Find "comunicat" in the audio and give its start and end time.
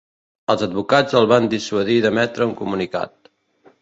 2.63-3.35